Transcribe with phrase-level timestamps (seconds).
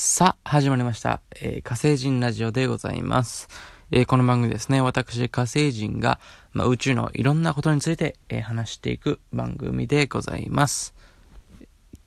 [0.00, 1.22] さあ、始まりました。
[1.40, 3.48] えー火星人ラジオでございます。
[3.90, 6.20] えーこの番組ですね、私、火星人が、
[6.52, 10.94] まあ、宇宙のいろんなことについて、えー話していく番組でございます。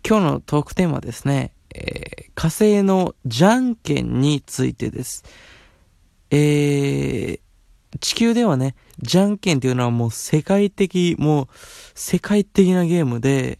[0.08, 5.26] 今日のトークテーマはですね、え火星のじゃんけんについてです。
[6.30, 7.42] え
[8.00, 11.48] 地球ではね、じゃんけんっていうのはもう世界的、もう
[11.94, 13.60] 世界的なゲームで、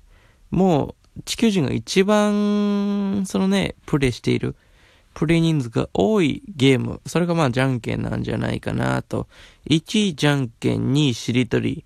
[0.52, 4.56] もう地球人が一番、そのね、プレイしている、
[5.14, 9.28] プレイ人数が多いゲーム、それがまあじゃんけんなんじゃないかなと。
[9.70, 11.86] 1位じゃんけん、2位しりとり、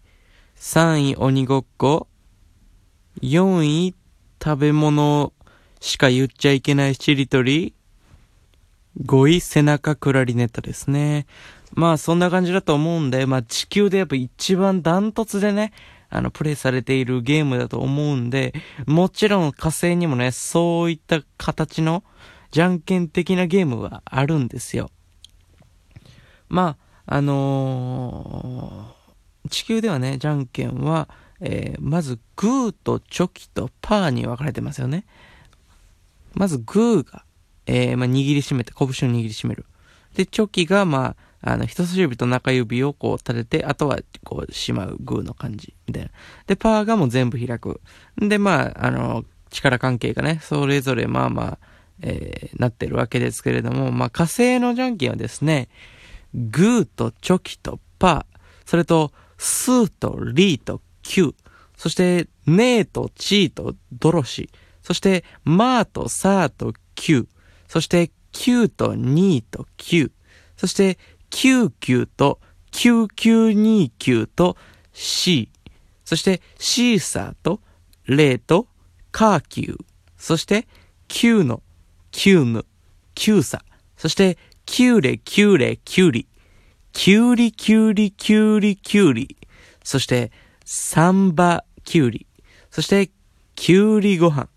[0.58, 2.08] 3位鬼ごっこ、
[3.22, 3.96] 4位
[4.44, 5.34] 食べ物
[5.80, 7.74] しか言っちゃいけないしりとり、
[9.04, 11.26] 5位背中クラリネットですね。
[11.74, 15.74] まあそんな感じだと思うんで、まあ地球でやっぱ一番ダントツでね、
[16.10, 18.54] あの、プレイされているゲームだと思うんで、
[18.86, 22.04] もちろん火星にもね、そういった形の、
[22.52, 24.90] じゃんけん的なゲームはあるんですよ。
[26.48, 28.96] まあ、あのー
[29.50, 31.08] 地球ではね、じゃんけんは、
[31.40, 35.06] えーまずグーとチョキとパーに分かれてますよね。
[36.34, 37.24] まずグーが、
[37.68, 39.66] えーまあ、握りしめて、拳を握りしめる。
[40.16, 41.16] で、チョキが、まあ、
[41.46, 45.76] あの、人差し指と中指をこう立てて、あとはこうしまうグーの感じ。
[45.88, 46.10] みたいな。
[46.48, 47.82] で、パーがもう全部開く。
[48.18, 51.60] で、まあ、あの、力関係がね、それぞれまあまあ、
[52.02, 55.70] えーなってるわけですけれども、まあ、火星のじゃんけんはですね、
[56.34, 61.36] グーとチョキとパー、それと、スーとリーとキュー、
[61.78, 64.50] そして、ネーとチーとドロシ、
[64.82, 67.28] そして、マーとサーとキュー、
[67.68, 70.12] そして、キューとニーとキュー、
[70.58, 70.98] そして、
[71.30, 72.40] 99と
[72.72, 74.58] 9929と
[74.94, 75.50] C、
[76.04, 77.62] そして、シーサーと
[78.06, 78.68] レーと
[79.12, 79.86] カーキュー、
[80.18, 80.68] そして、
[81.08, 81.64] キューの
[82.12, 82.66] キューヌ、
[83.14, 83.64] キューサ、
[83.98, 86.28] そして、キューレキューレキュウリ、
[86.92, 89.38] キュウリキュウリキュウリキュウリ。
[89.84, 90.32] そして、
[90.64, 92.26] サンバキュウリ。
[92.72, 93.12] そして、
[93.56, 94.50] キュウリご飯。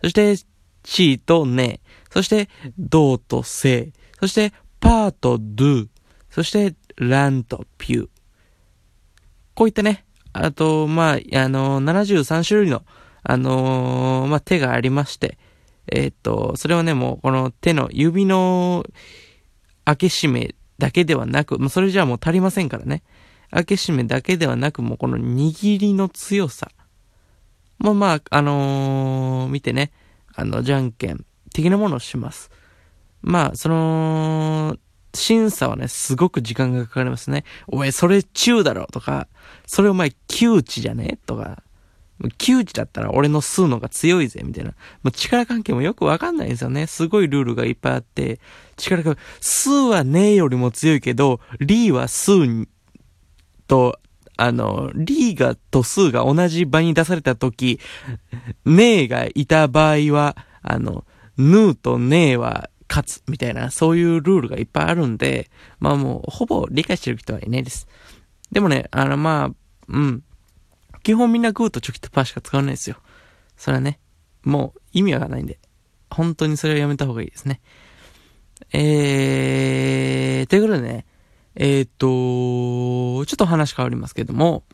[0.00, 0.36] そして、
[0.82, 3.92] チーとネそして、ドーとセイ。
[4.18, 5.88] そして、パーとドゥ。
[6.32, 8.08] そして、ランとピュー。
[9.54, 12.84] こういったね、あと、まあ、あの73種類の、
[13.22, 15.36] あのーまあ、手がありまして、
[15.88, 18.86] えーっと、それはね、もう、この手の指の
[19.84, 23.02] 開け閉めだけではなく、まあ、それじゃあもう足りませんからね。
[23.50, 26.70] 開け閉めだけではなく、もうこの握りの強さ。
[27.76, 29.92] まあまあ、あのー見てね、
[30.34, 32.50] あの、じゃんけん的なものをします。
[33.20, 34.76] まあ、その、
[35.14, 37.44] 審査はね、すごく時間がかかりますね。
[37.66, 39.28] お前、それ中だろとか、
[39.66, 41.62] それお前、窮地じゃねとか、
[42.38, 44.70] 窮地だったら俺の数のが強いぜ、みたいな。
[45.02, 46.86] もう力関係もよくわかんないんですよね。
[46.86, 48.40] すごいルールがいっぱいあって、
[48.76, 52.32] 力が、数はねよりも強いけど、リーは数
[53.66, 53.98] と、
[54.36, 57.80] あの、リーがと数が同じ場に出されたとき、
[58.64, 61.04] ネーがいた場合は、あの、
[61.36, 67.88] ヌーとネーは勝つ、みたいな、そういうルールがいっぱいあるんで、まあもう、ほぼ理解してる人はいないです。
[68.50, 69.54] でもね、あの、まあ、
[69.88, 70.22] うん。
[71.02, 72.96] 基本みんなグーとチョキとパーしか使わないですよ。
[73.56, 73.98] それはね、
[74.44, 75.58] もう意味はないんで、
[76.10, 77.62] 本当にそれはやめた方がいいですね。
[78.72, 81.06] えー、ということでね、
[81.54, 84.64] えーっと、ちょっと話変わりますけども、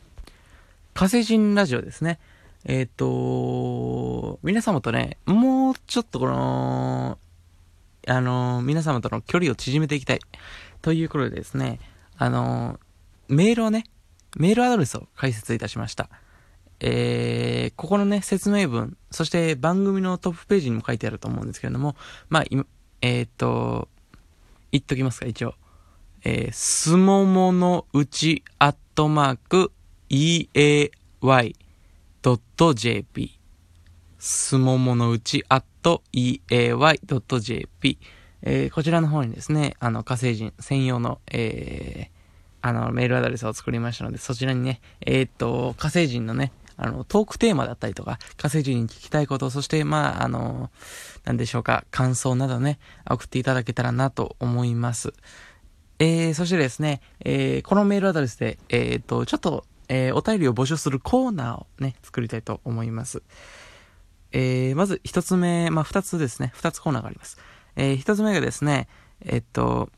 [0.95, 2.19] 火星人ラジオですね。
[2.65, 7.19] えーと、皆様とね、もうちょっとこの、
[8.09, 10.21] あの、皆様との距離を縮めていきたい。
[10.83, 11.79] ということでですね、
[12.17, 12.81] あの、
[13.29, 13.85] メールをね、
[14.37, 16.09] メールアドレスを解説いたしました。
[16.81, 21.97] えー、ここのね、説明文、そして番組のトップページにも書いてあると思うんですけれども、
[22.29, 22.67] まあ、今
[23.01, 23.89] えーっと、
[24.73, 25.55] 言っときますか、一応。
[26.25, 29.71] えー、すもものうち、アットマーク、
[30.11, 30.91] eay.jp。
[34.19, 37.99] すもものうち、アット eay.jp。
[38.43, 50.71] えー、こちらの方にですね、あの、火星人専用の、えー、あの、メールアドレスを作りましたので、そちらにね、えーっと、火星人のね、あの、トークテーマだったりとか、火星人に聞きたいこと、そして、まあ、あの、
[51.25, 52.79] なんでしょうか、感想などね、
[53.09, 55.13] 送っていただけたらなと思います。
[55.99, 63.23] えー、そしてですね、えー、このメールアドレスで、えーっと、ちょっと、えー、お便りを募集するコーナーをね、作りたいと思います。
[64.33, 67.39] えー、まず一つ目、まあ、二つですね、二つコーナーがあります。
[67.77, 68.89] えー、一つ目がですね、
[69.25, 69.91] えっと、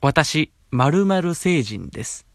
[0.00, 2.26] 私、〇〇星人です。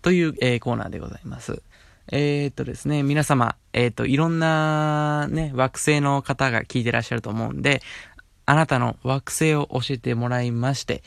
[0.00, 1.62] という、えーコーナーでございます。
[2.10, 7.82] えー、っとですね、皆様、えー、っと、いろんなね、惑星の方が聞いてらっしゃると思うんで、
[8.46, 11.02] あなたの惑星を教えてもらいまして、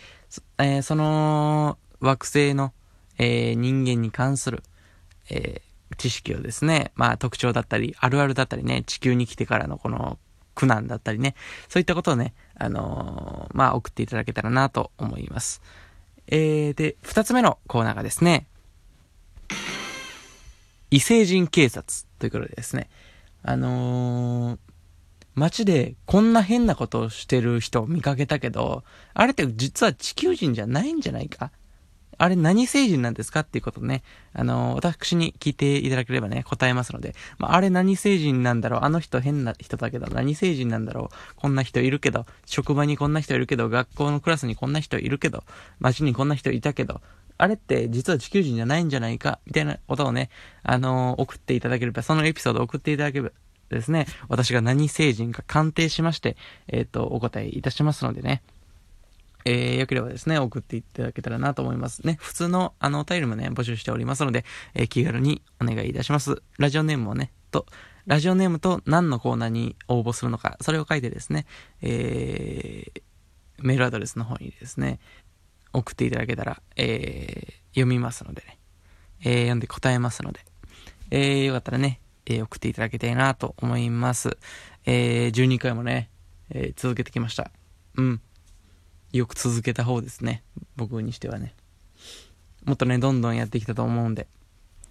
[0.59, 2.71] えー、その惑星の、
[3.17, 4.61] えー、人間に関する、
[5.31, 10.17] えー、知識をですね、まあ特徴だったり、あるあるだったりね、地球に来てからのこの
[10.55, 11.35] 苦難だったりね、
[11.69, 15.61] そういったことをね、あのー、まあ送っていただけたらなと思います。
[16.27, 18.47] えー、で、二つ目のコーナーがですね、
[20.89, 22.89] 異星人警察ということでですね、
[23.43, 24.59] あのー、
[25.35, 28.83] 街でこんな変なことをしてる人を見かけたけど、
[29.13, 31.51] あれって実は地球人じゃないんじゃないか
[32.21, 34.03] あれ何星人なんですかっていうことね、
[34.33, 38.81] あの、私に聞いていただければね、答えますので、まあ、あれ何星人なんだろう。
[38.83, 41.35] あの人変な人だけど、何星人なんだろう。
[41.35, 45.43] こんな人いるけど、職場にこんな人いるけど、学校のクラスにこんな人いるけど、
[45.79, 47.01] 街にこんな人いたけど、
[47.39, 50.29] あれって実は地球人じゃないんじゃないかみたいなことをね、
[50.61, 53.31] あのー、送っていただければ、そのエピソードを送っていただければ
[53.69, 56.37] ですね、私が何星人か鑑定しまして、
[56.67, 58.43] えっ、ー、と、お答えいたしますのでね、
[59.45, 62.17] えー、よければですね、送っていただけたらなと思いますね。
[62.19, 66.41] 普通のあのお便りもね、募集しておりますので、えー、気軽にお願いいたします。
[66.57, 67.65] ラジオネームをね、と、
[68.05, 71.45] ラジオネームと何のコーナーに応募するのか、それを書いてですね、
[71.81, 73.01] えー、
[73.59, 74.99] メールアドレスの方にですね、
[75.73, 78.57] 送っていただけたら、えー、読みますのでね、
[79.23, 80.39] えー、読んで答えますので、
[81.11, 84.37] えー、よかったらね、えー、送っていただきたいなと思います。
[84.85, 86.09] えー、12回もね、
[86.49, 87.51] えー、続けてきました。
[87.95, 88.21] うん。
[89.13, 90.43] よく続けた方ですね。
[90.75, 91.53] 僕にしてはね。
[92.63, 94.27] もっとね、どんどんやってきたと思うんで、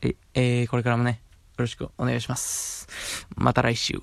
[0.02, 1.20] え、えー、これからもね、
[1.56, 2.88] よろしくお願いします。
[3.36, 4.00] また来週。